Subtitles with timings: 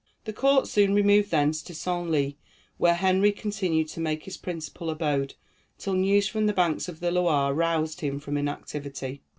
[0.25, 2.33] The court soon removed thence to Senlis,
[2.79, 5.35] where Henry continued to make his principal abode,
[5.77, 9.21] till news from the banks of the Loire roused him from inactivity.